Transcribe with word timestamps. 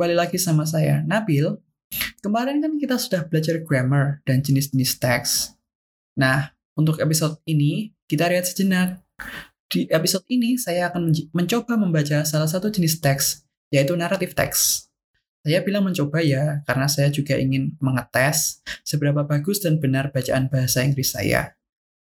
kembali 0.00 0.16
lagi 0.16 0.40
sama 0.40 0.64
saya, 0.64 1.04
Nabil. 1.04 1.60
Kemarin 2.24 2.64
kan 2.64 2.80
kita 2.80 2.96
sudah 2.96 3.28
belajar 3.28 3.60
grammar 3.60 4.24
dan 4.24 4.40
jenis-jenis 4.40 4.96
teks. 4.96 5.52
Nah, 6.16 6.56
untuk 6.72 6.96
episode 7.04 7.36
ini, 7.44 7.92
kita 8.08 8.24
lihat 8.32 8.48
sejenak. 8.48 9.04
Di 9.68 9.84
episode 9.92 10.24
ini, 10.32 10.56
saya 10.56 10.88
akan 10.88 11.12
mencoba 11.36 11.76
membaca 11.76 12.24
salah 12.24 12.48
satu 12.48 12.72
jenis 12.72 12.96
teks, 13.04 13.44
yaitu 13.68 13.92
naratif 13.92 14.32
teks. 14.32 14.88
Saya 15.44 15.60
bilang 15.60 15.84
mencoba 15.84 16.24
ya, 16.24 16.64
karena 16.64 16.88
saya 16.88 17.12
juga 17.12 17.36
ingin 17.36 17.76
mengetes 17.76 18.64
seberapa 18.88 19.28
bagus 19.28 19.60
dan 19.60 19.84
benar 19.84 20.16
bacaan 20.16 20.48
bahasa 20.48 20.80
Inggris 20.80 21.12
saya. 21.12 21.60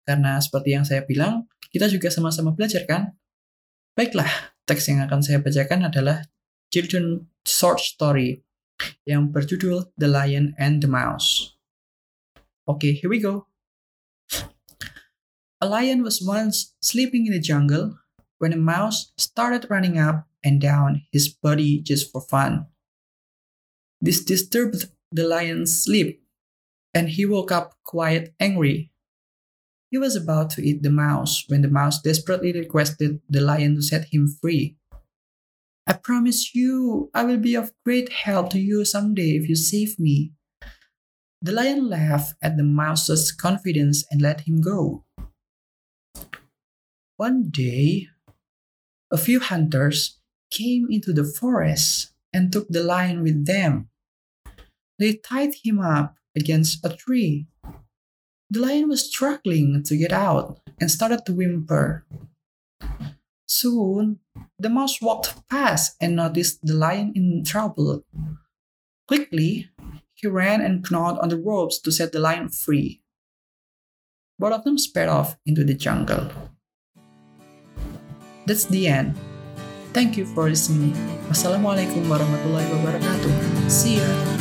Karena 0.02 0.42
seperti 0.42 0.74
yang 0.74 0.82
saya 0.82 1.06
bilang, 1.06 1.46
kita 1.70 1.86
juga 1.86 2.10
sama-sama 2.10 2.50
belajar 2.50 2.82
kan? 2.82 3.14
Baiklah, 3.94 4.58
teks 4.66 4.90
yang 4.90 5.06
akan 5.06 5.22
saya 5.22 5.38
bacakan 5.38 5.86
adalah 5.86 6.26
children 6.76 7.24
short 7.48 7.80
story 7.80 8.44
yang 9.08 9.32
berjudul 9.32 9.96
The 9.96 10.12
Lion 10.12 10.52
and 10.60 10.84
the 10.84 10.90
Mouse. 10.92 11.56
Okay, 12.68 12.92
here 12.92 13.08
we 13.08 13.16
go. 13.16 13.48
A 15.56 15.64
lion 15.64 16.04
was 16.04 16.20
once 16.20 16.76
sleeping 16.84 17.24
in 17.24 17.32
the 17.32 17.40
jungle 17.40 17.96
when 18.36 18.52
a 18.52 18.60
mouse 18.60 19.16
started 19.16 19.72
running 19.72 19.96
up 19.96 20.28
and 20.44 20.60
down 20.60 21.08
his 21.08 21.32
body 21.32 21.80
just 21.80 22.12
for 22.12 22.20
fun. 22.20 22.68
This 24.04 24.20
disturbed 24.20 24.92
the 25.08 25.24
lion's 25.24 25.72
sleep, 25.80 26.20
and 26.92 27.08
he 27.08 27.24
woke 27.24 27.48
up 27.48 27.80
quite 27.88 28.36
angry. 28.36 28.92
He 29.88 29.96
was 29.96 30.12
about 30.12 30.52
to 30.60 30.60
eat 30.60 30.84
the 30.84 30.92
mouse 30.92 31.48
when 31.48 31.64
the 31.64 31.72
mouse 31.72 32.04
desperately 32.04 32.52
requested 32.52 33.24
the 33.32 33.40
lion 33.40 33.80
to 33.80 33.82
set 33.82 34.12
him 34.12 34.28
free. 34.28 34.76
I 35.86 35.92
promise 35.94 36.54
you, 36.54 37.10
I 37.14 37.22
will 37.24 37.38
be 37.38 37.54
of 37.54 37.72
great 37.84 38.12
help 38.12 38.50
to 38.50 38.58
you 38.58 38.84
someday 38.84 39.36
if 39.36 39.48
you 39.48 39.54
save 39.54 39.98
me. 40.00 40.32
The 41.40 41.52
lion 41.52 41.88
laughed 41.88 42.34
at 42.42 42.56
the 42.56 42.64
mouse's 42.64 43.30
confidence 43.30 44.04
and 44.10 44.20
let 44.20 44.42
him 44.42 44.60
go. 44.60 45.04
One 47.16 47.50
day, 47.50 48.08
a 49.12 49.16
few 49.16 49.38
hunters 49.38 50.18
came 50.50 50.88
into 50.90 51.12
the 51.12 51.24
forest 51.24 52.12
and 52.32 52.50
took 52.50 52.68
the 52.68 52.82
lion 52.82 53.22
with 53.22 53.46
them. 53.46 53.88
They 54.98 55.14
tied 55.14 55.54
him 55.62 55.78
up 55.78 56.16
against 56.34 56.84
a 56.84 56.90
tree. 56.90 57.46
The 58.50 58.60
lion 58.60 58.88
was 58.88 59.06
struggling 59.06 59.82
to 59.84 59.96
get 59.96 60.12
out 60.12 60.60
and 60.80 60.90
started 60.90 61.24
to 61.26 61.32
whimper. 61.32 62.04
Soon, 63.46 64.18
the 64.58 64.70
mouse 64.70 65.00
walked 65.00 65.34
past 65.48 65.96
and 66.00 66.16
noticed 66.16 66.60
the 66.62 66.74
lion 66.74 67.12
in 67.14 67.44
trouble. 67.44 68.04
Quickly, 69.06 69.70
he 70.14 70.26
ran 70.26 70.60
and 70.60 70.84
gnawed 70.90 71.18
on 71.18 71.28
the 71.28 71.36
ropes 71.36 71.78
to 71.80 71.92
set 71.92 72.12
the 72.12 72.18
lion 72.18 72.48
free. 72.48 73.02
Both 74.38 74.52
of 74.52 74.64
them 74.64 74.78
sped 74.78 75.08
off 75.08 75.36
into 75.46 75.64
the 75.64 75.74
jungle. 75.74 76.30
That's 78.46 78.64
the 78.64 78.88
end. 78.88 79.16
Thank 79.92 80.16
you 80.16 80.26
for 80.26 80.48
listening. 80.48 80.92
Wassalamualaikum 81.32 82.04
warahmatullahi 82.06 82.68
wabarakatuh. 82.68 83.32
See 83.72 83.96
ya. 83.96 84.35